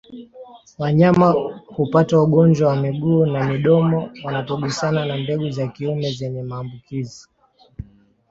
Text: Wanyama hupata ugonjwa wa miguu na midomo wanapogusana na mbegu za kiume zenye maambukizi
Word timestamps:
Wanyama 0.77 1.31
hupata 1.67 2.21
ugonjwa 2.21 2.67
wa 2.69 2.75
miguu 2.75 3.25
na 3.25 3.45
midomo 3.45 4.09
wanapogusana 4.23 5.05
na 5.05 5.17
mbegu 5.17 5.49
za 5.49 5.67
kiume 5.67 6.11
zenye 6.11 6.43
maambukizi 6.43 7.27